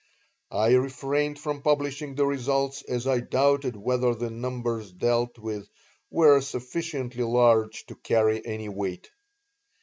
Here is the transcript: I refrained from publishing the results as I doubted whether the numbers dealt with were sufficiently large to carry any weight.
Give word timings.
I 0.55 0.71
refrained 0.73 1.37
from 1.37 1.61
publishing 1.61 2.15
the 2.15 2.25
results 2.25 2.81
as 2.81 3.05
I 3.05 3.19
doubted 3.19 3.75
whether 3.75 4.15
the 4.15 4.31
numbers 4.31 4.91
dealt 4.91 5.37
with 5.37 5.69
were 6.09 6.41
sufficiently 6.41 7.21
large 7.23 7.85
to 7.85 7.93
carry 7.97 8.43
any 8.43 8.67
weight. 8.67 9.11